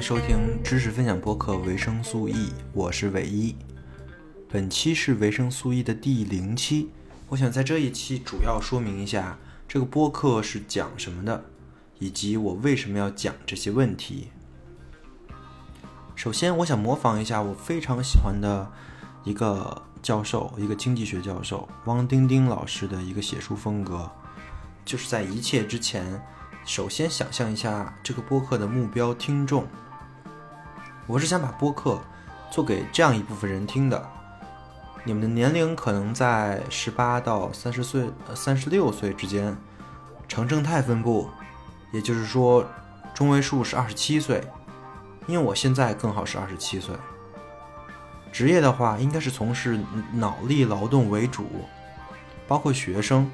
[0.00, 3.54] 收听知识分享播客维生素 E，我是伟一。
[4.48, 6.88] 本期是维生素 E 的第零期，
[7.28, 11.44] 我想在这一期主要说明一下这个播客是讲什么的，
[11.98, 14.30] 以及我为什么要讲这些问题。
[16.14, 18.70] 首先，我想模仿一下我非常喜欢的
[19.24, 24.08] 一个教授，一个经济学教授汪丁丁老师的一个写书风格，
[24.84, 26.22] 就是在一切之前。
[26.64, 29.66] 首先，想象一下这个播客的目标听众。
[31.08, 31.98] 我是想把播客
[32.50, 34.06] 做给这样一部分人听的。
[35.04, 39.56] 你们的年龄可能在十八到三十岁、三十六岁之间，
[40.28, 41.30] 呈正态分布，
[41.94, 42.62] 也就是说，
[43.14, 44.44] 中位数是二十七岁。
[45.26, 46.94] 因为我现在刚好是二十七岁。
[48.30, 49.80] 职业的话，应该是从事
[50.12, 51.46] 脑力劳动为主，
[52.46, 53.30] 包括学生。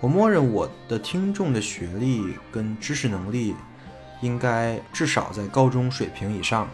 [0.00, 3.54] 我默认我的听众的学历跟知识能力
[4.20, 6.68] 应该至少在高中水平以上，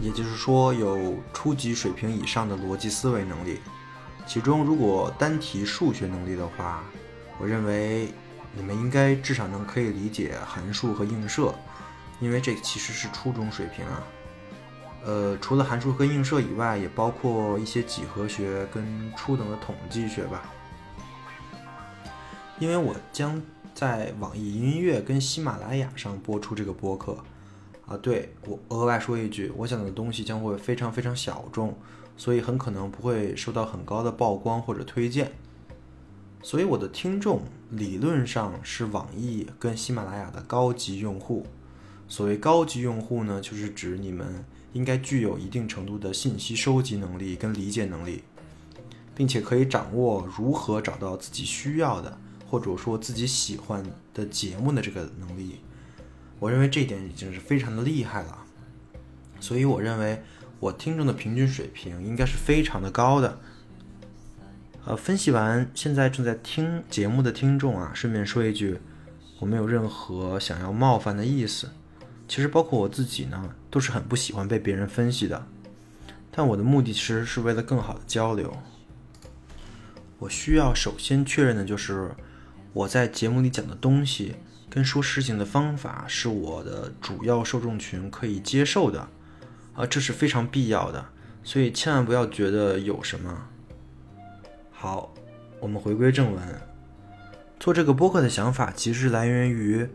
[0.00, 3.60] 也就是说有初级水平以上的逻辑思维能力。
[4.26, 6.82] 其中，如果单提数学能力的话，
[7.38, 8.08] 我认为
[8.54, 11.54] 你们应该至少能可以理解函数和映射，
[12.20, 14.02] 因为这其实是初中水平啊。
[15.04, 20.42] 呃，除了函数和映射以外，也包括一些几何学跟初等的统计学吧。
[22.58, 23.40] 因为我将
[23.74, 27.16] 在网易音乐跟喜马拉雅上播出这个播客
[27.86, 31.74] 啊，对我额外说一句，我讲的东西将会非常非常小众，
[32.16, 35.32] 所以很可能不会受到很高的曝光或者推荐。
[36.42, 41.46] 所以我的听众理论上是网易跟喜马拉雅的高级用户。
[42.08, 44.44] 所谓高级用户呢，就是指你们。
[44.72, 48.22] 应该具有一定程度的信息收集能力跟理解能力，
[49.14, 53.82] 并且可以掌握如何找到自己需要的或者说自己喜欢
[54.12, 55.60] 的节目的这个能力。
[56.38, 58.44] 我认为这一点已经是非常的厉害了。
[59.40, 60.22] 所以我认为
[60.60, 63.38] 我听众的平均水平应该是非常的高的。
[64.84, 68.78] 呃，分析完现在正在听节目的听众啊，顺便说一句，
[69.40, 71.70] 我没有任何想要冒犯的意思。
[72.28, 75.46] 其实包括我自己呢，都是很不喜欢被别人分析的。
[76.30, 78.56] 但我的目的其实是为了更好的交流。
[80.18, 82.12] 我需要首先确认的就是，
[82.72, 84.36] 我在节目里讲的东西
[84.76, 89.08] 跟说事情的方法是我的主要受众群可以接受的，
[89.72, 91.02] 啊，这是非常必要的。
[91.42, 93.48] 所以千万不要觉得有什么。
[94.70, 95.14] 好，
[95.60, 96.60] 我们回归正文。
[97.58, 99.88] 做这个播客的想法其实来源于。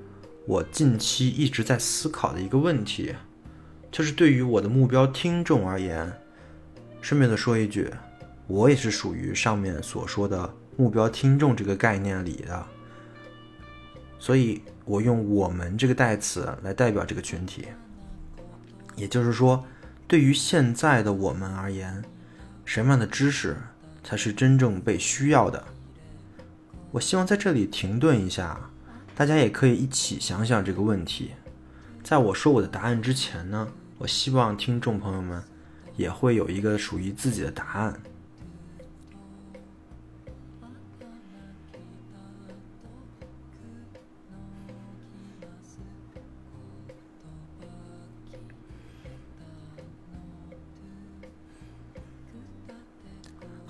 [0.47, 3.13] 我近期一直在思考的一个问题，
[3.91, 6.11] 就是对于我的目标听众而言，
[6.99, 7.87] 顺便的说一句，
[8.47, 12.65] 我也是属于上面所说的目标听众这个概念里的，
[14.21, 17.65] 所以我用“我们”这个代词来代表这个群体。
[18.95, 19.65] 也就是说，
[20.07, 22.03] 对于现在的我们而言，
[22.63, 23.57] 什么样的知识
[24.03, 25.63] 才是真正被需要的？
[26.91, 28.69] 我希望在这里停顿一下。
[29.15, 31.31] 大家也可以一起想想这个问题。
[32.03, 33.67] 在我说我的答案之前呢，
[33.97, 35.43] 我希望听众朋友们
[35.97, 37.99] 也会有一个属于自己的答案。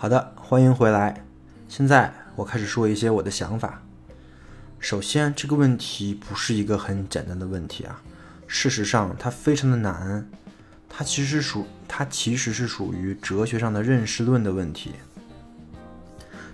[0.02, 1.24] 好的，欢迎回来。
[1.70, 3.84] 现在我开始说一些我的想法。
[4.80, 8.02] 首先，这个问题不是一个很简单的问题啊。
[8.48, 10.28] 事实上，它非常的难。
[10.90, 14.94] 它其实属，它其实是属于哲学上的认识论的问题。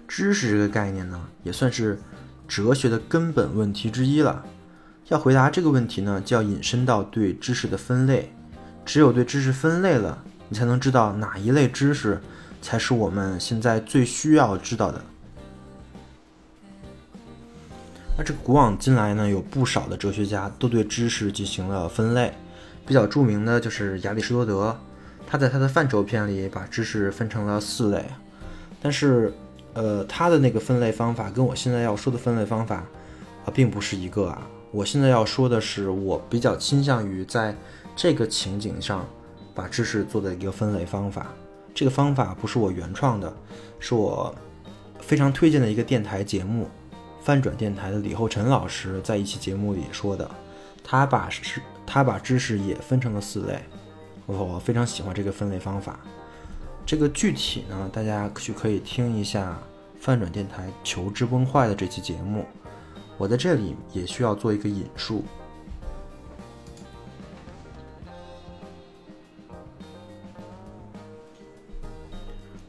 [0.09, 1.97] 知识这个概念呢，也算是
[2.49, 4.43] 哲学的根本问题之一了。
[5.07, 8.35] 要回答这个问题呢，就要引申到对知识的分类。
[8.85, 12.21] 只有对知识分类了，你才能知道哪一类知识
[12.61, 15.01] 才是我们现在最需要知道的。
[18.17, 22.33] 那这个古往今来呢，有不少的哲学家都对知识进行了分类，
[22.85, 24.75] 比较著名的就是亚里士多德，
[25.27, 28.03] 他在他的范畴篇里把知识分成了四类，
[28.81, 29.31] 但是，
[29.73, 32.77] 呃，他的那个分类方法跟我现在要说的分类方法
[33.45, 34.47] 啊，并不是一个啊。
[34.71, 37.55] 我现在要说的是，我比较倾向于在
[37.95, 39.05] 这个情景上
[39.53, 41.27] 把知识做的一个分类方法。
[41.77, 43.31] 这个方法不是我原创的，
[43.79, 44.33] 是我
[44.99, 46.67] 非常推荐的一个电台节目。
[47.21, 50.27] 翻转电台的李厚辰老师在一期节目里说的，
[50.83, 53.59] 他把知他把知识也分成了四类，
[54.25, 55.99] 我非常喜欢这个分类方法。
[56.83, 59.55] 这个具体呢，大家去可以听一下
[59.99, 62.43] 翻转电台求知崩坏的这期节目。
[63.19, 65.23] 我在这里也需要做一个引述。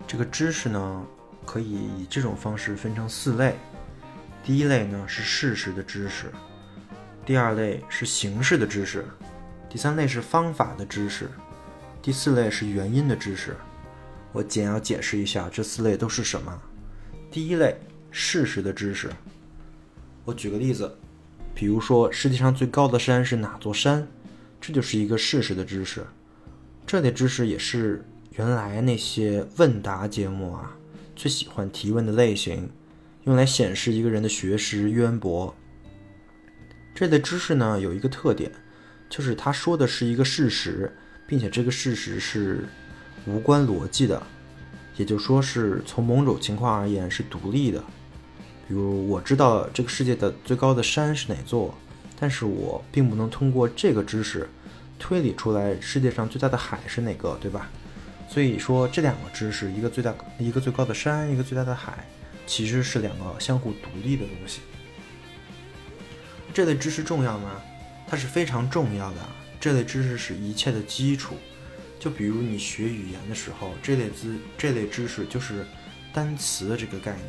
[0.08, 1.06] 这个知识呢，
[1.44, 3.54] 可以以这种方式分成四类。
[4.42, 6.32] 第一类呢是事实的知识，
[7.26, 9.04] 第二类是形式的知识，
[9.68, 11.28] 第三类是方法的知识，
[12.00, 13.54] 第四类是原因的知识。
[14.32, 16.58] 我简要解释一下这四类都是什么。
[17.30, 17.78] 第一类
[18.10, 19.10] 事实的知识，
[20.24, 20.90] 我举个例子，
[21.54, 24.08] 比如说世界上最高的山是哪座山，
[24.58, 26.02] 这就是一个事实的知识。
[26.86, 28.02] 这类知识也是。
[28.38, 30.76] 原来那些问答节目啊，
[31.16, 32.70] 最喜欢提问的类型，
[33.24, 35.52] 用来显示一个人的学识渊博。
[36.94, 38.52] 这类知识呢，有一个特点，
[39.10, 40.96] 就是他说的是一个事实，
[41.26, 42.64] 并且这个事实是
[43.26, 44.22] 无关逻辑的，
[44.96, 47.82] 也就说是从某种情况而言是独立的。
[48.68, 51.76] 比如我知道这个世界的最高的山是哪座，
[52.16, 54.48] 但是我并不能通过这个知识
[54.96, 57.68] 推理出来世界上最大的海是哪个，对吧？
[58.28, 62.06] 所以说，这两个知识，一个最大，一个最高的山，一个最大的海，
[62.46, 64.60] 其实是两个相互独立的东西。
[66.52, 67.60] 这类知识重要吗？
[68.06, 69.16] 它是非常重要的。
[69.60, 71.36] 这类知识是一切的基础。
[71.98, 75.66] 就比如你学语言的时候，这类知这类知识就是
[76.12, 77.26] 单词的这个概念。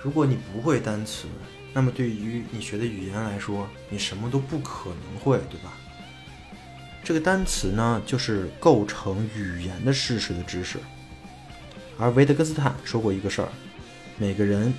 [0.00, 1.28] 如果你不会单词，
[1.72, 5.72] 那么对于你学的语言来说，你什么都不可能会，对吧？
[7.06, 10.76] 这个单词呢，就是构成语言的事实的知识。
[11.96, 13.48] 而维特根斯坦说过一个事儿：
[14.18, 14.74] 每个人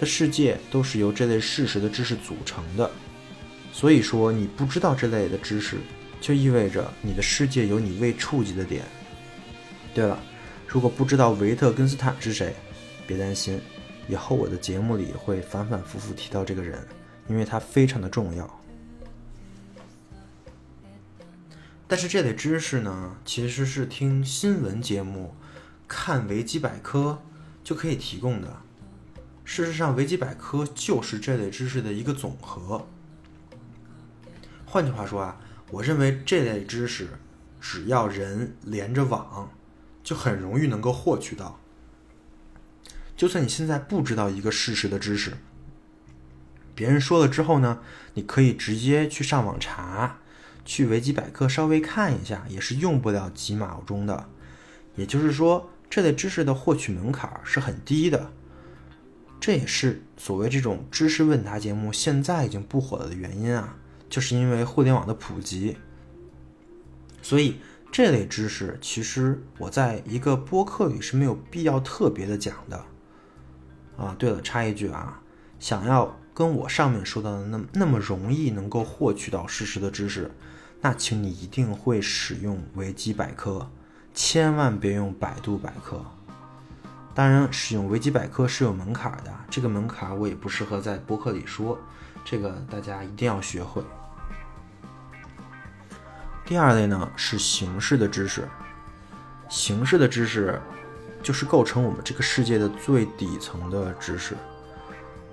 [0.00, 2.90] 的世界都是由这类事实的知识组成的。
[3.74, 5.76] 所以说，你不知道这类的知识，
[6.18, 8.82] 就意味着你的世界有你未触及的点。
[9.92, 10.18] 对了，
[10.66, 12.56] 如果不知道维特根斯坦是谁，
[13.06, 13.60] 别担心，
[14.08, 16.82] 以后我的节目里会反反复复提到这个人，
[17.28, 18.60] 因为他非常的重要。
[21.88, 25.36] 但是这类知识呢，其实是听新闻节目、
[25.86, 27.22] 看维基百科
[27.62, 28.62] 就可以提供的。
[29.44, 32.88] 事实上，维基百科就是这类知识的一个总和。
[34.64, 35.40] 换句话说啊，
[35.70, 37.06] 我认为这类知识
[37.60, 39.52] 只要人连着网，
[40.02, 41.60] 就很容易能够获取到。
[43.16, 45.34] 就算你现在不知道一个事实的知识，
[46.74, 47.80] 别人说了之后呢，
[48.14, 50.18] 你可以直接去上网查。
[50.66, 54.28] 去维基百科稍微看一下，也是用不了几秒钟的。
[54.96, 58.30] 也就是说，这类知识的获取门槛是很低的。
[59.38, 63.76] 这也是所谓这种知识问答节目现在已经不火了的原因啊，
[64.08, 65.76] 就是因为互联网的普及。
[67.22, 67.56] 所以
[67.92, 72.84] 这类知识其实我在一个播客里是没有必要特别的讲的。
[73.96, 75.22] 啊，对了，插一句啊，
[75.60, 80.30] 想要跟我上面说到的那那么容易能够获取到事实的知识。
[80.80, 83.68] 那请你一定会使用维基百科，
[84.14, 86.04] 千万别用百度百科。
[87.14, 91.78] 当然，使用维基百科是有门槛的，这个门槛我也不适合在博客里说，
[92.24, 93.82] 这个大家一定要学会。
[96.44, 98.46] 第二类呢是形式的知识，
[99.48, 100.60] 形式的知识
[101.22, 104.36] 就是构成我们这个世界的最底层的知识。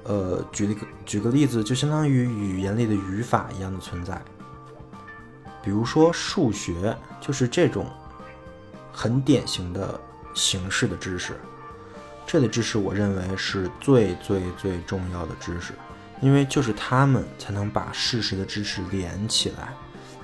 [0.05, 4.19] 呃，举个举个例子，就相当于语言里的语法一样的存在。
[5.63, 7.87] 比如说数学就是这种
[8.91, 9.99] 很典型的
[10.35, 11.39] 形式的知识，
[12.27, 15.73] 这类知识我认为是最最最重要的知识，
[16.21, 19.69] 因为就是他们才能把事实的知识连起来，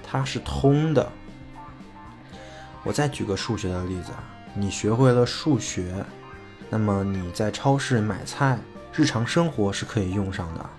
[0.03, 1.09] 它是通的。
[2.83, 6.05] 我再举个数学的例子啊，你学会了数学，
[6.69, 8.57] 那么你在超市买菜，
[8.93, 10.69] 日常生活是可以用上的。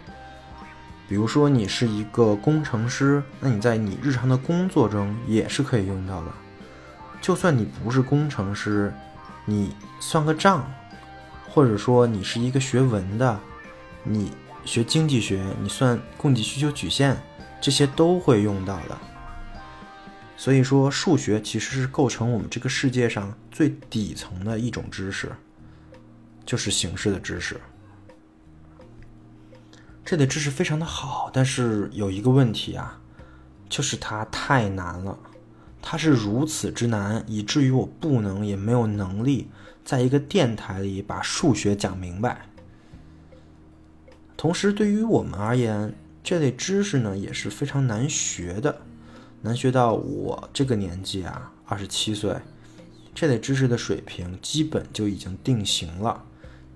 [1.11, 6.33] 比如说你是一个工程师，那你在你日常的工作中也是可以用到的。
[7.21, 8.95] 就算你不是工程师，
[9.45, 10.73] 你算个账，
[11.49, 13.41] 或者说你是一个学文的，
[14.05, 14.31] 你
[14.65, 17.21] 学经济学，你算供给需求曲线，
[17.61, 18.97] 这些都会用到的。
[20.37, 25.33] 所以说，数学其实是构成我们这个世界上最底层的一种知识，
[26.47, 27.61] 就是形式的知识。
[30.05, 33.01] 这类知识非常的好，但是有一个问题啊，
[33.69, 35.19] 就是它太难了。
[35.83, 39.49] 它是如此之难，以至于我不能也没有能力
[39.85, 42.47] 在一个电台里把数学讲明白。
[44.37, 48.83] 同时，对于我们而言，这类知识呢也是非常难学的，
[49.43, 52.37] 难学到我这个年纪啊，二十七岁，
[53.15, 56.25] 这类知识的水平基本就已经定型了。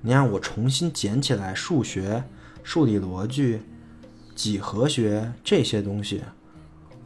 [0.01, 2.25] 你让我重新捡起来数学、
[2.65, 3.61] 数理逻辑、
[4.35, 6.23] 几何学这些东西，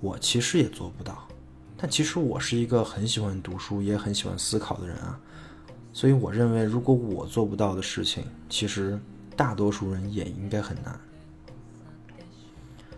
[0.01, 1.29] 我其实也做不到。
[1.77, 5.19] 但其实我是一个很喜欢读书，也很喜欢思考的人啊。
[5.93, 8.99] 所以我认为，如果我做不到的事情，其实
[9.37, 10.99] 大多数人也应该很难。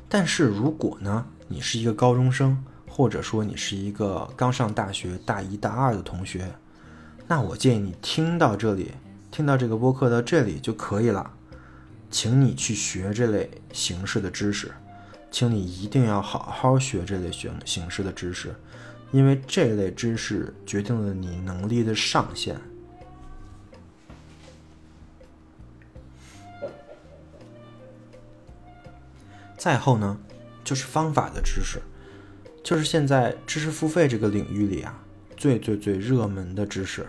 [0.07, 6.52] 但是如果呢，你是一个高中生，或者说你是一个刚上大学大一大二的同学，
[7.26, 8.93] 那我建议你听到这里，
[9.31, 11.33] 听到这个播客到这里就可以了。
[12.11, 14.73] 请你去学这类形式的知识，
[15.31, 18.55] 请你一定要好好学这类形形式的知识，
[19.12, 22.61] 因为这类知识决定了你能力的上限。
[29.57, 30.19] 再后呢，
[30.64, 31.81] 就是方法的知识，
[32.64, 35.02] 就是现在知识付费这个领域里啊，
[35.37, 37.07] 最最最热门的知识，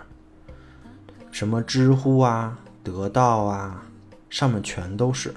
[1.32, 3.86] 什么知乎啊、得到啊，
[4.32, 5.32] 上面全都是。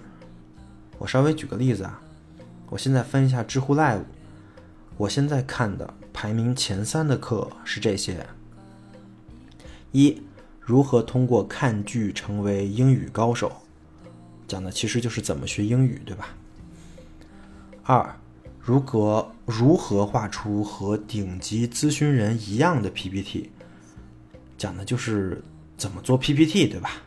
[0.96, 2.00] 我稍微举个例子啊，
[2.70, 4.04] 我现在翻一下知乎 Live，
[4.96, 8.24] 我现在看的排名前三的课是这些：
[9.92, 10.22] 一、
[10.60, 13.52] 如何通过看剧成为英语高手，
[14.46, 16.28] 讲的其实就是怎么学英语，对吧？
[17.82, 18.14] 二，
[18.60, 23.50] 如何如何画出和顶级咨询人一样的 PPT，
[24.56, 25.42] 讲的就是
[25.76, 27.02] 怎么做 PPT，对吧？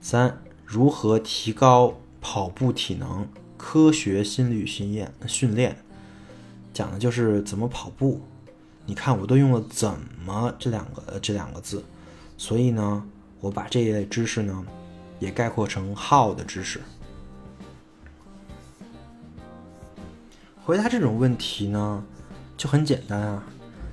[0.00, 5.76] 三，如何提高跑步体能，科学心率训练训练，
[6.72, 8.20] 讲的就是怎么跑步。
[8.86, 9.92] 你看，我都用了“怎
[10.24, 11.82] 么”这两个这两个字，
[12.38, 13.04] 所以呢，
[13.40, 14.64] 我把这一类知识呢，
[15.18, 16.80] 也概括成 “how” 的知识。
[20.64, 22.04] 回答这种问题呢，
[22.56, 23.42] 就很简单啊，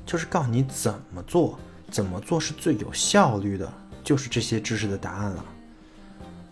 [0.06, 1.58] 就是告诉你怎么做，
[1.90, 5.44] 怎么做是最有效率的，就是这些知识的答案了。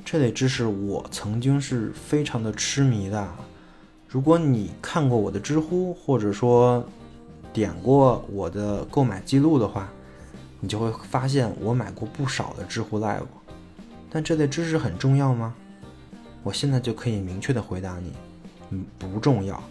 [0.06, 3.28] 这类知识我曾经是非常的痴迷的。
[4.08, 6.86] 如果你看过我的知乎，或者说
[7.52, 9.90] 点过我的购买记录的话，
[10.60, 13.24] 你就会发现我买过不少的知乎 Live。
[14.12, 15.56] 但这类知识很重要吗？
[16.44, 18.14] 我现在就可以明确的回答你，
[18.70, 19.62] 嗯，不重要。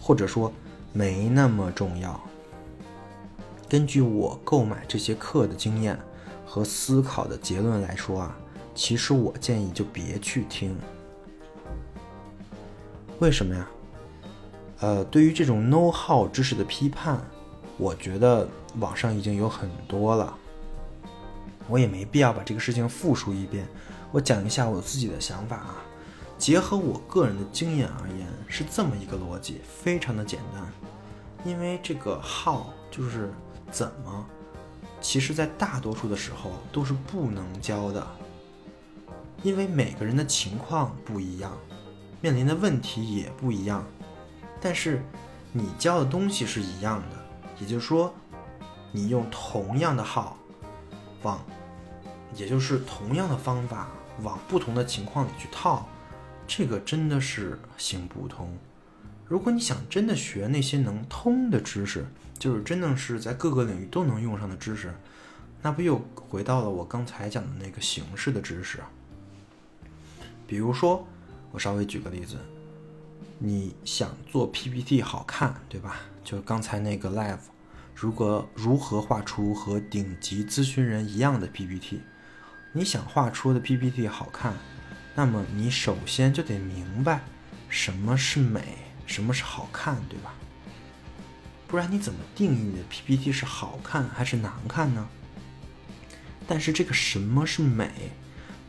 [0.00, 0.52] 或者说
[0.92, 2.18] 没那么重要。
[3.68, 5.98] 根据我购买这些课的经验
[6.46, 8.36] 和思考的结论来说啊，
[8.74, 10.76] 其实我建议就别去听。
[13.18, 13.68] 为什么呀？
[14.80, 17.20] 呃，对于这种 know how 知识的批判，
[17.76, 18.48] 我觉得
[18.78, 20.34] 网上已经有很多了，
[21.68, 23.66] 我也没必要把这个事情复述一遍。
[24.10, 25.76] 我讲一下我自己的想法啊。
[26.38, 30.66] 结合我个人的经验而言，是这么一个逻辑，非常的简单。
[31.44, 33.30] 因为这个 how 就是
[33.70, 34.26] 怎么，
[35.02, 38.06] 其实在大多数的时候都是不能教的，
[39.42, 41.56] 因为每个人的情况不一样，
[42.20, 43.84] 面临的问题也不一样。
[44.60, 45.02] 但是
[45.52, 47.16] 你教的东西是一样的，
[47.58, 48.14] 也就是说，
[48.92, 50.36] 你用同样的号
[51.22, 51.42] 往，
[52.34, 53.88] 也就是同样的方法
[54.22, 55.88] 往不同的情况里去套。
[56.46, 58.52] 这个真的是行不通。
[59.24, 62.04] 如果你想真的学那些能通的知识，
[62.38, 64.92] 就是真的是在各个领域都能用上的知识，
[65.62, 68.80] 那不又回到了我刚才讲的那个形式的知识？
[70.50, 71.06] 比如说，
[71.52, 72.36] 我稍微举个例子，
[73.38, 76.00] 你想做 PPT 好看，对吧？
[76.24, 77.38] 就刚才那个 Live，
[77.94, 82.00] 如果如何画出和顶级咨询人一样的 PPT，
[82.72, 84.54] 你想画出的 PPT 好看。
[85.14, 87.20] 那么你首先就得明白
[87.68, 90.34] 什么是美，什么是好看，对吧？
[91.68, 95.08] 不然你怎么定义你的 PPT 是好看还是难看呢？
[96.48, 98.10] 但是这个什么是美，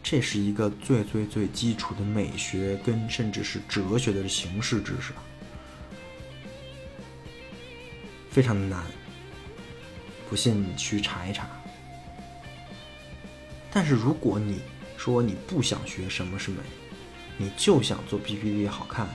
[0.03, 5.13] 这是一个最最最基础的美学跟甚至是哲学的形式知识，
[8.29, 8.83] 非常的难。
[10.29, 11.49] 不信你去查一查。
[13.71, 14.61] 但是如果你
[14.97, 16.57] 说你不想学什么是美，
[17.37, 19.07] 你就想做 PPT 好看，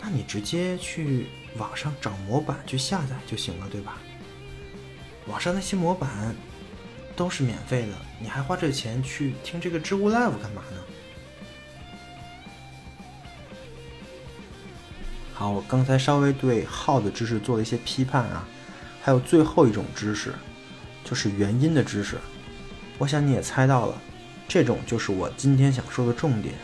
[0.00, 3.98] 那你直接去网上找模板去下载就行了，对吧？
[5.26, 6.34] 网上那些模板
[7.16, 10.80] 都是免费的，你还花这钱去听这个知乎 Live 干嘛呢？
[15.32, 18.46] 好，我刚才稍微对号的知识做了一些批判啊，
[19.02, 20.32] 还有最后一种知识，
[21.04, 22.16] 就是原因的知识，
[22.98, 24.00] 我想你也猜到了。
[24.48, 26.54] 这种就是我今天想说的重点，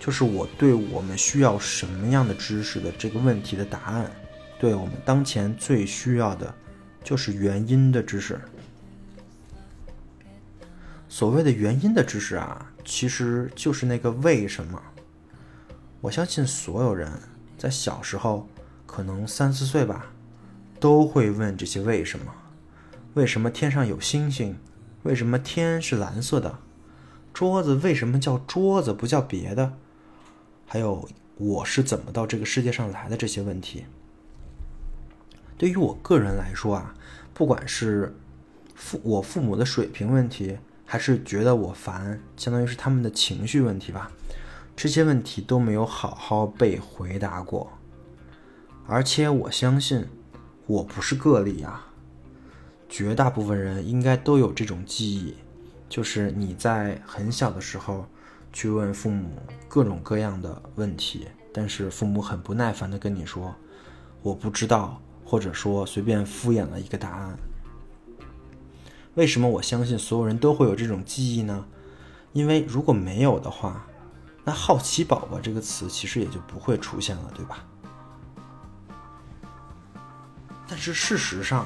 [0.00, 4.10] 就是我对我们需要什么样的知识的这个问题的答案，
[4.58, 6.52] 对我们当前最需要的
[7.04, 8.40] 就是原因的知识。
[11.12, 14.82] 所谓的原因的知识啊，其实就是那个为什么。
[16.00, 17.12] 我相信所有人
[17.58, 18.48] 在小时候，
[18.86, 20.06] 可能三四岁吧，
[20.80, 22.32] 都会问这些为什么：
[23.12, 24.56] 为什么天上有星星？
[25.02, 26.60] 为什么天是蓝色的？
[27.34, 29.74] 桌子为什么叫桌子不叫别的？
[30.66, 33.84] 还有我是怎么到这个世界上来的这些问题。
[35.58, 36.94] 对于我个人来说啊，
[37.34, 38.16] 不管是
[38.74, 40.56] 父我父母的水平问题，
[40.92, 44.12] 还是觉得我烦，相当于是他们的情绪问题吧。
[44.76, 47.72] 这些问题都没有好好被回答过，
[48.86, 50.06] 而且我相信
[50.66, 51.86] 我不是个例啊，
[52.90, 55.34] 绝大部分人应该都有这种记忆，
[55.88, 58.04] 就是你在很小的时候
[58.52, 59.30] 去问父母
[59.66, 63.54] 各种各样的问题，但是父母很不耐烦的跟你说
[64.20, 67.38] 我不知道，或者说随便敷衍了一个答案。
[69.14, 71.64] 为什么我相信所有人都会有这种记忆呢？
[72.32, 73.86] 因为如果没有的话。
[74.44, 77.64] 那“好奇宝宝”这个词其实也就不会出现了，对吧？
[80.66, 81.64] 但是事实上，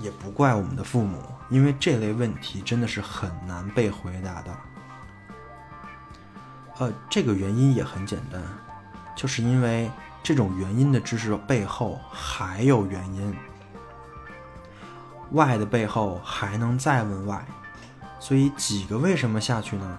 [0.00, 1.18] 也不怪我们的父母，
[1.50, 4.56] 因为这类问题真的是很难被回答的。
[6.78, 8.42] 呃，这个原因也很简单，
[9.14, 9.90] 就是因为
[10.22, 13.36] 这种原因的知识背后还有原因
[15.34, 17.44] ，y 的背后还能再问 y，
[18.20, 19.98] 所以几个为什么下去呢？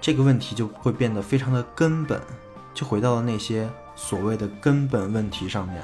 [0.00, 2.20] 这个问题就会变得非常的根本，
[2.74, 5.82] 就回到了那些所谓的根本问题上面。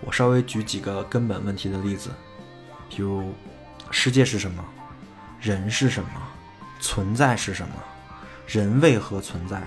[0.00, 2.08] 我稍微举几个根本问题的例子，
[2.88, 3.34] 比如
[3.90, 4.64] 世界是什么，
[5.40, 6.10] 人是什么，
[6.80, 7.74] 存在是什么，
[8.46, 9.62] 人为何存在？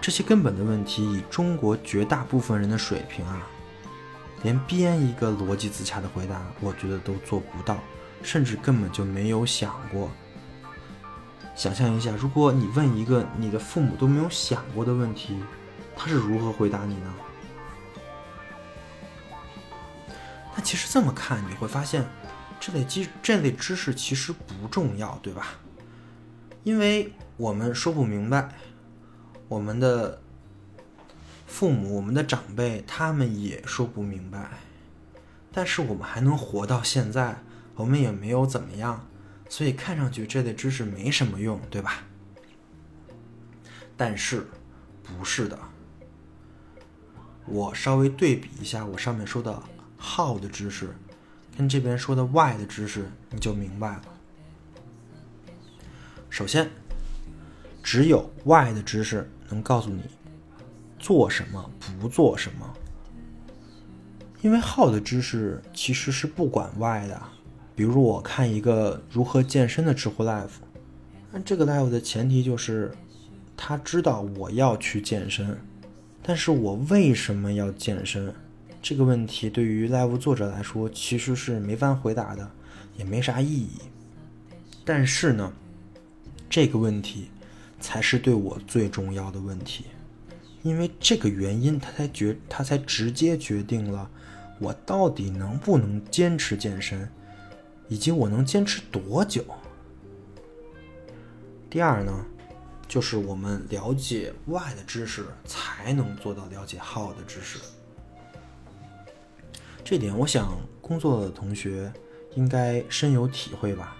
[0.00, 3.40] 这些根本的问题，以中国绝大部分人的水平啊，
[4.44, 7.78] 连编一个逻辑自洽的回答，我觉得都做不到。
[8.22, 10.10] 甚至根本就没有想过。
[11.54, 15.36] 想象一下，如果你问一个你的父母都没有想过的问题，
[15.94, 17.14] 他是如何回答你呢？
[20.56, 22.06] 那其实这么看，你会发现，
[22.58, 25.48] 这类知这类知识其实不重要，对吧？
[26.62, 28.48] 因为我们说不明白，
[29.48, 30.22] 我们的
[31.54, 34.58] 父母、我们的长辈他们也说不明白，
[35.52, 37.44] 但是我们还能活到现在。
[37.76, 39.06] 我们也没有怎么样，
[39.48, 42.02] 所以看上去这类知识没什么用，对吧？
[43.96, 44.48] 但是
[45.04, 45.56] 不是的。
[47.46, 49.62] 我稍微对比一下我上面说的
[49.96, 50.92] how 的知识，
[51.56, 54.02] 跟这边说的 why 的知识，你就明白了。
[56.28, 56.68] 首先，
[57.80, 60.02] 只有 why 的知识能告诉你
[61.04, 62.66] 做什么，不做什么，
[64.40, 67.22] 因为好的知识其实是不管 why 的。
[67.76, 70.48] 比如我看一个如何健身的知乎 live，
[71.30, 72.90] 那这个 live 的前提就是，
[73.54, 75.54] 他知道我要去健身，
[76.22, 78.34] 但是我为什么要健身？
[78.80, 82.50] 这个问题对于 live 作者来说其实是没法回答的，
[82.96, 83.72] 也没啥意义。
[84.86, 85.52] 但是呢，
[86.48, 87.28] 这个问题
[87.78, 89.84] 才是对我最重要的问题，
[90.64, 94.10] 因为这个原因，他才决，他才直接决定了
[94.58, 97.08] 我到底能不能坚持健身。
[97.86, 99.44] 以及我能坚持多久？
[101.68, 102.24] 第二呢，
[102.88, 107.58] 就是我们了解 why 的知识，才能做到了解 how 的知识。
[109.84, 111.92] 这点，我想工作的同学
[112.36, 113.94] 应该深有体会吧。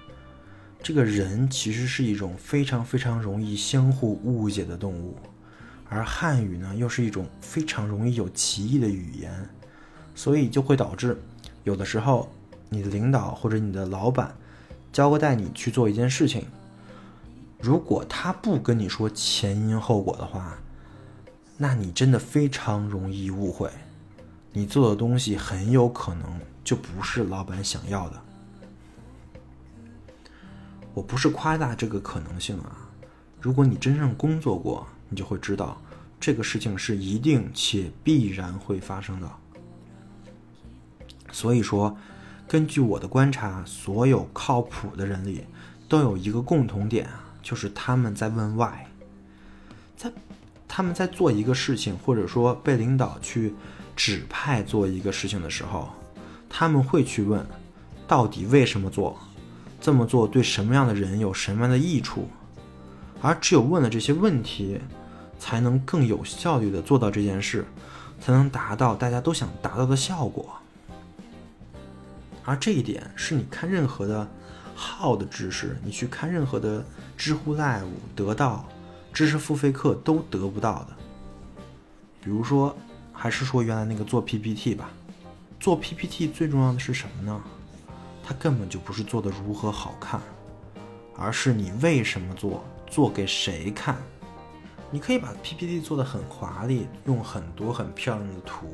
[0.83, 5.15] 这个人其实是一种非常非常容易相互误解的动物，
[5.95, 9.49] 而汉语呢，又是一种非常容易有歧义的语言，
[10.15, 11.17] 所以就会导致
[11.63, 12.29] 有的时候。
[12.71, 14.35] 你的领导或者你的老板
[14.93, 16.47] 交代你去做一件事情，
[17.61, 20.59] 如果他不跟你说前因后果的话，
[21.57, 23.71] 那你真的非常容易误会，
[24.53, 28.21] 你做的东西很有可能就不是老板想要的。
[30.95, 32.91] 我不是夸大这个可能性啊，
[33.41, 35.81] 如果你真正工作过，你就会知道
[36.19, 39.31] 这个事情是一定且必然会发生的。
[41.33, 41.97] 所以说。
[42.47, 45.47] 根据我的观察，所有靠谱的人里
[45.89, 48.85] 都有一个共同点啊，就是他们在问 why，
[49.97, 50.13] 在
[50.69, 53.55] 他们在做一个事情，或者说被领导去
[53.97, 55.89] 指派做一个事情的时候，
[56.47, 57.45] 他们会去问，
[58.07, 59.19] 到底为什么做，
[59.81, 62.29] 这么做对什么样的人有什么样的益处，
[63.25, 64.79] 而只有问了这些问题，
[65.39, 67.65] 才能更有效率的做到这件事，
[68.21, 70.55] 才能达到大家都想达到的效果。
[72.45, 74.29] 而这一点是你看任何的
[74.77, 76.85] How 的知识，你去看任何的
[77.17, 78.69] 知乎 Live 得到
[79.11, 80.89] 知识付费课都得不到的。
[82.23, 82.77] 比如说，
[83.11, 84.91] 还是说原来那个做 PPT 吧，
[85.59, 87.41] 做 PPT 最重要的是什么呢？
[88.23, 90.21] 它根本就不是做的如何好看，
[91.17, 92.63] 而是你为什么做，
[92.95, 93.97] 做给谁看。
[94.89, 98.69] 你可以把 PPT 做的很华丽，用很多很漂亮的图，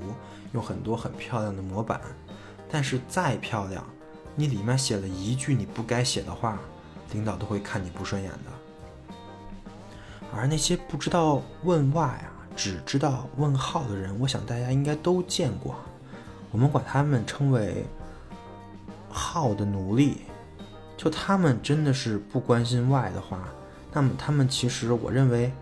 [0.52, 1.98] 用很多很漂亮的模板。
[2.70, 3.82] 但是再漂亮，
[4.34, 6.58] 你里面写了一句你不该写的话，
[7.12, 9.16] 领导都会看你不顺眼的。
[10.36, 15.76] 而那些不知道问 why 啊，只知道问号的人，我想大家应该都见过。
[16.50, 17.86] 我们管他们称为
[19.08, 20.18] 号的奴隶。
[20.98, 23.48] 就他们真的是不关心 why 的话，
[23.92, 25.52] 那么他们其实我认为，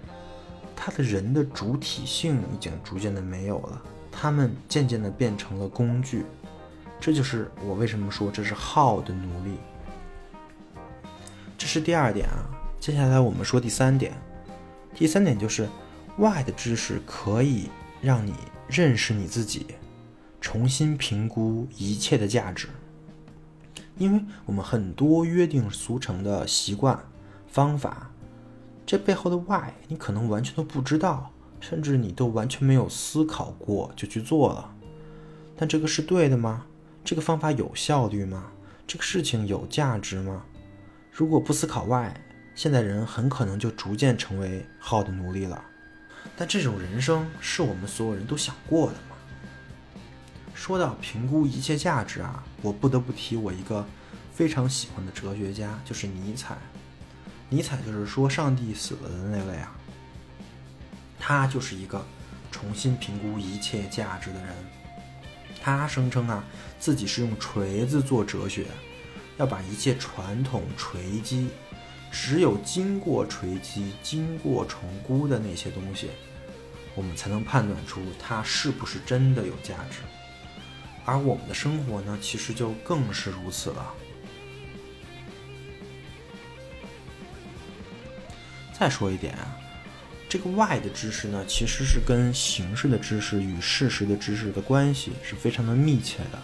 [0.76, 6.24] 他的人的主体性已经逐渐的没有了，他们渐渐的变成了工具。
[7.00, 9.56] 这就是我为什么说这是好的奴隶。
[11.56, 12.44] 这是第二点啊，
[12.78, 14.12] 接下来我们说第三点。
[14.94, 15.68] 第三点就是
[16.16, 17.68] ，why 的知识可以
[18.02, 18.34] 让你
[18.68, 19.66] 认识你自己，
[20.40, 22.68] 重新评估一切的价值。
[23.96, 26.98] 因为我们很多约定俗成的习惯、
[27.48, 28.10] 方法，
[28.88, 34.74] 这背后的 why 你可能完全都不知道，甚至你都完全没有思考过就去做了。
[35.58, 36.64] 但这个是对的吗？
[37.04, 38.50] 这个方法有效率吗？
[38.86, 40.42] 这个事情有价值吗？
[41.12, 42.14] 如果不思考 why，，
[42.54, 45.62] 现代人很可能就逐渐成为好的奴隶了。
[46.34, 50.00] 但这种人生是我们所有人都想过的吗？
[50.54, 53.84] 说到评估一切价值啊，我不得不提我一个
[54.32, 56.56] 非常喜欢的哲学家，就是尼采。
[57.48, 59.74] 尼采就是说上帝死了的那位啊。
[61.18, 62.04] 他就是一个
[62.50, 64.54] 重新评估一切价值的人。
[65.60, 66.44] 他声称啊，
[66.78, 68.66] 自己是用锤子做哲学，
[69.36, 71.48] 要把一切传统锤击，
[72.10, 76.10] 只有经过锤击、经过重估的那些东西，
[76.94, 79.98] 我们才能判断出它是不是真的有价值。
[81.04, 83.94] 而我们的生活呢，其实就更是如此了。
[88.78, 89.56] 再说一点啊。
[90.28, 96.38] 这个 why 的知识呢，其实是跟形式的知识与事实的知识的关系是非常的密切的。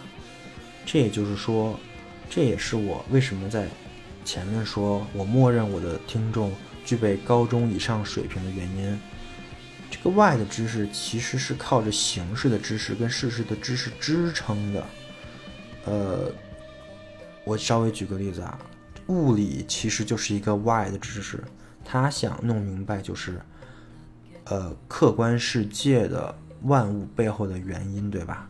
[0.85, 1.79] 这也就是说，
[2.29, 3.67] 这也是我为什么在
[4.23, 6.51] 前面说我默认我的听众
[6.83, 8.99] 具备高中以上水平的原因。
[9.91, 14.85] 这个 why 的知识其实是靠着形式的知识跟事实的知识支撑的。
[15.85, 16.31] 呃，
[17.43, 18.57] 我稍微举个例子啊，
[19.07, 21.43] 物理其实就是一个 why 的知识，
[21.85, 23.41] 他想弄明白就是。
[24.47, 28.47] 呃，客观世界的万物背后的原因，对吧？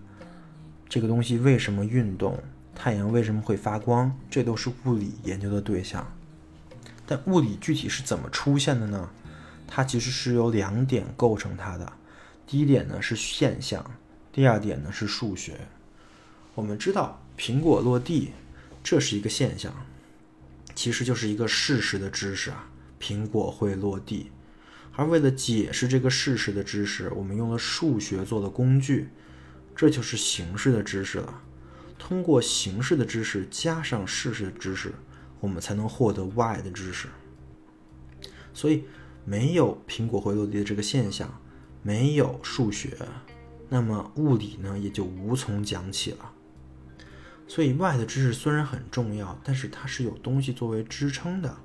[0.89, 2.37] 这个东西为什么运动？
[2.75, 4.13] 太阳为什么会发光？
[4.29, 6.05] 这都是物理研究的对象。
[7.07, 9.09] 但物理具体是怎么出现的呢？
[9.65, 11.93] 它其实是由两点构成它的。
[12.45, 13.89] 第一点呢是现象，
[14.33, 15.61] 第二点呢是数学。
[16.55, 18.33] 我们知道苹果落地，
[18.83, 19.73] 这是一个现象，
[20.75, 22.67] 其实就是一个事实的知识啊，
[23.05, 24.31] 苹果会落地。
[24.93, 29.09] 而为了解释这个事实的知识，我们用了数学做的工具，
[29.75, 31.43] 这就是形式的知识了。
[31.99, 34.91] 通过形式的知识加上事实的知识，
[35.39, 37.07] 我们才能获得 why 的知识。
[38.53, 38.85] 所以，
[39.23, 41.39] 没有苹果会落地的这个现象，
[41.83, 42.97] 没有数学，
[43.69, 46.31] 那么物理呢也就无从讲起了。
[47.47, 51.55] 所以，why 的知识虽然很重要，但是它是有东西作为支撑的。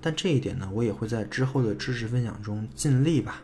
[0.00, 3.42] 但这一点呢，我也会在之后的知识分享中尽力吧，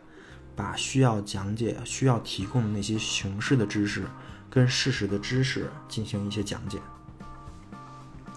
[0.54, 4.04] 把需要讲解、需要提供的那些形式的知识
[4.48, 6.78] 跟事实的知识进行一些讲解。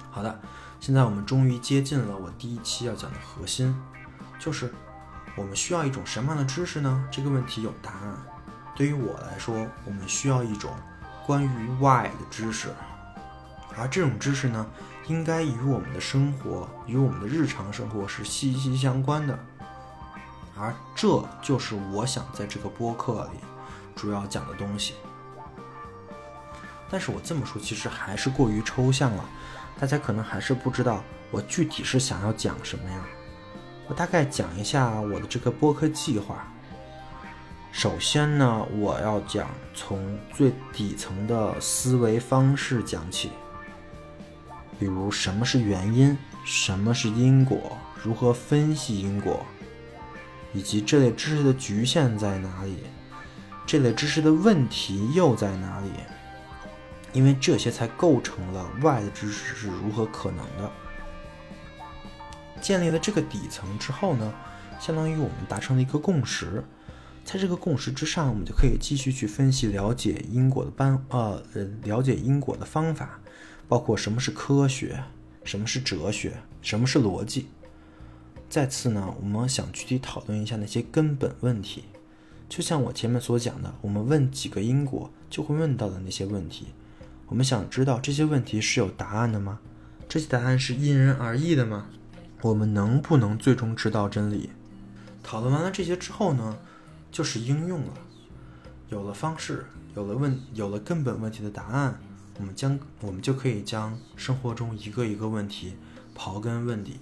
[0.10, 0.40] 好的，
[0.80, 3.76] 现在我们终于接近了我第一期要讲的核心，
[4.40, 4.74] 就是
[5.36, 7.08] 我们需要一种什么样的知识呢？
[7.12, 8.18] 这个问题有答案。
[8.76, 10.72] 对于我来说，我们需要一种
[11.26, 12.70] 关于 why 的知识，
[13.78, 14.66] 而这种知识呢？
[15.08, 19.40] 应该与我们的生活、与我们的日常生活是息息相关的，
[20.58, 23.40] 而这就是我想在这个播客里
[23.96, 24.96] 主要讲的东西。
[26.90, 29.24] 但是我这么说其实还是过于抽象了，
[29.80, 33.00] 大家可能还是不知道我具体是想要讲什么呀。
[33.88, 36.46] 我大概讲一下我的这个播客计划。
[37.72, 43.32] 首先呢，我要讲从最底层的思维方式讲起。
[44.80, 49.46] 比如什么是原因，什么是因果，如何分析因果，
[50.54, 52.78] 以及这类知识的局限在哪里，
[53.66, 55.92] 这类知识的问题又在哪里？
[57.13, 60.72] 因为这些才构成了 Y 的知识是如何可能的。
[62.62, 64.34] 建立了这个底层之后呢，
[64.80, 66.63] 相当于我们达成了一个共识。
[67.24, 71.44] 在这个共识之上，我们就可以继续去分析、了解因果的办呃，
[71.84, 73.20] 了解因果的方法，
[73.68, 75.04] 包括什么是科学，
[75.44, 77.48] 什么是哲学，什么是逻辑。
[78.50, 81.84] 再次呢，我们想具体讨论一下那些根本问题，
[82.48, 86.68] 就像我前面所讲的，我们问几个因果就会问到的那些问题。
[87.28, 89.60] 我们想知道这些问题是有答案的吗？
[90.08, 91.88] 这些答案是因人而异的吗？
[92.42, 94.50] 我们能不能最终知道真理？
[95.22, 96.58] 讨论完了这些之后呢？
[97.10, 97.94] 就是应用了，
[98.90, 102.00] 有了方式，有了问，有了根本问题的答案，
[102.39, 105.76] 我们将我们就可以将生活中一个一个问题
[106.15, 106.97] 刨根问底，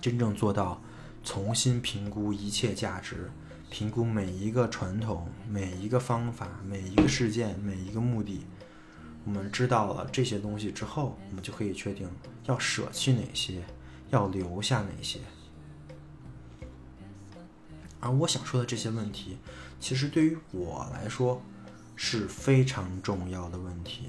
[0.00, 0.80] 真正做到
[1.24, 3.30] 重新评估一切价值，
[3.70, 8.46] 评估每一个传统、每一个方法、每一个事件、每一个目的。
[9.24, 12.08] 我们知道了这些东西之后，我们就可以确定
[12.44, 13.64] 要舍弃哪些，
[14.10, 15.18] 要留下哪些。
[18.00, 19.38] 而我想说的这些问题，
[19.80, 21.42] 其实对于我来说
[21.96, 24.08] 是非常重要的问题。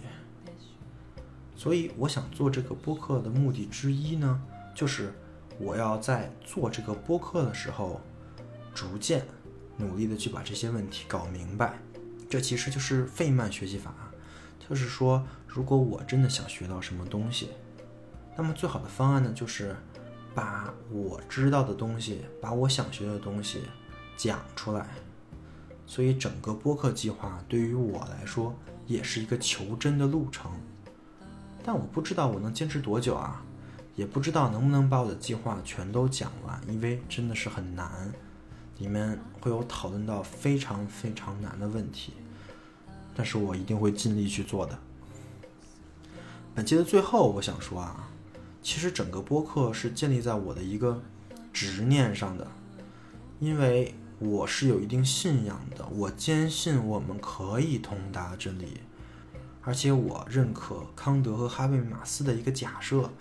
[1.56, 4.42] 所以，我想做这个播客的目的之一呢，
[4.74, 5.14] 就是
[5.58, 8.02] 我要在做这个播客的时候，
[8.74, 9.26] 逐渐
[9.78, 11.80] 努力的去把这些问题搞明白。
[12.30, 13.94] 这其实就是费曼学习法，
[14.68, 17.50] 就是说，如果我真的想学到什么东西，
[18.36, 19.76] 那么最好的方案呢，就是
[20.34, 23.62] 把我知道的东西，把我想学的东西。
[24.18, 24.88] 讲出来，
[25.88, 28.54] 所以整个播客计划对于我来说
[28.88, 30.52] 也是一个求真的路程，
[31.64, 33.44] 但我不知道我能坚持多久啊，
[33.96, 38.12] 也不知道能不能把我的计划全都讲完，因为真的是很难，
[38.80, 42.14] 里面会有讨论到非常非常难的问题，
[43.16, 44.78] 但是我一定会尽力去做的。
[46.54, 48.10] 本期的最后，我想说啊，
[48.62, 51.02] 其实整个播客是建立在我的一个
[51.54, 52.48] 执念上的，
[53.40, 53.94] 因为。
[54.18, 58.80] 我是有一定信仰的，我坚信我们可以通达真理，
[59.62, 63.12] 而且我认可康德和哈贝马斯的一个假设，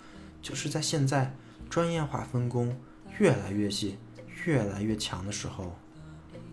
[0.41, 1.35] 就是在现在
[1.69, 2.77] 专业化分工
[3.19, 3.97] 越来越细、
[4.45, 5.75] 越来越强的时候，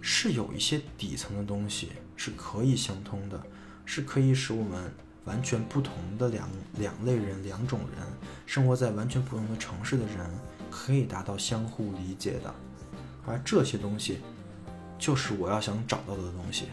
[0.00, 3.40] 是有一些底层的东西是可以相通的，
[3.84, 4.92] 是可以使我们
[5.24, 8.04] 完全不同的两两类人、两种人
[8.44, 10.28] 生活在完全不同的城市的人
[10.68, 12.52] 可以达到相互理解的，
[13.24, 14.18] 而这些东西。
[15.02, 16.66] 就是我要想找到的东西，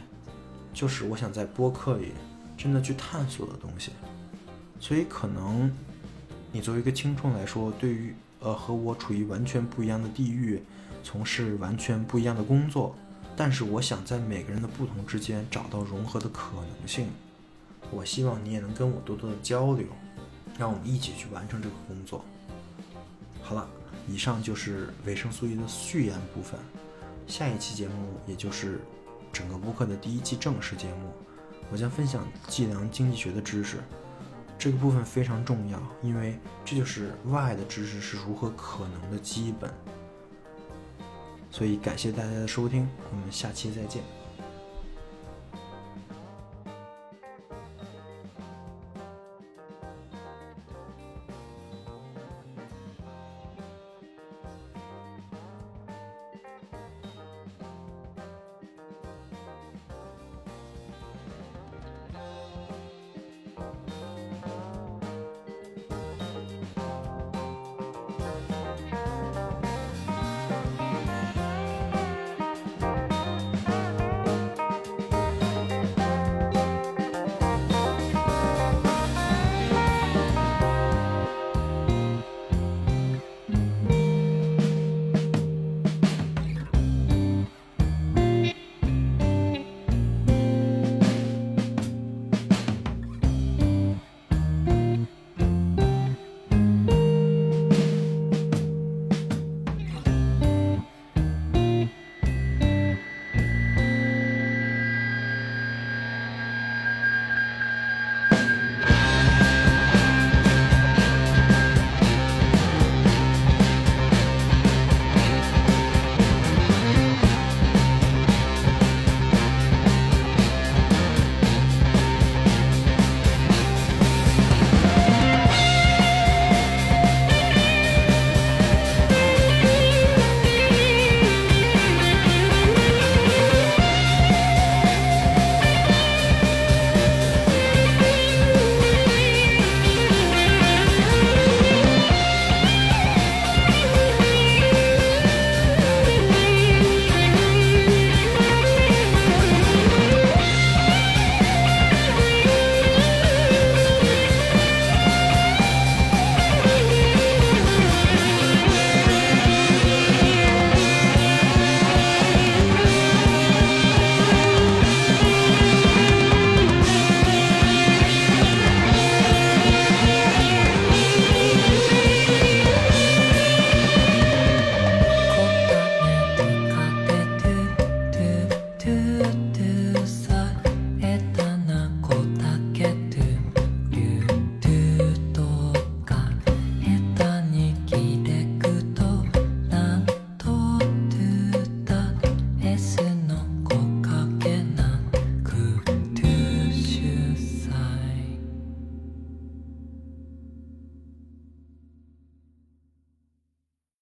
[0.71, 2.11] 就是我想在播客里
[2.55, 3.91] 真的去探索的东西。
[4.79, 5.75] 所以，可能
[6.51, 10.61] 你作为一个听众来说，对于呃和我处于完全不一样的地域，
[11.03, 12.95] 从事完全不一样的工作，
[13.35, 17.07] 但是我想在每个人的不同之间找到融合的可能性。
[17.89, 19.87] 我希望你也能跟我多多的交流，
[20.55, 22.23] 让我们一起去完成这个工作。
[23.41, 23.67] 好了，
[24.07, 26.59] 以上就是维生素 E 的序言部分。
[27.29, 28.81] 下一期节目，也就是
[29.31, 31.13] 整个播客的第一期正式节目，
[31.71, 33.77] 我将分享计量经济学的知识。
[34.57, 39.71] 这个部分非常重要，因为这就是 Y 的知识是如何可能的基本。
[41.49, 44.03] 所以感谢大家的收听，我们下期再见。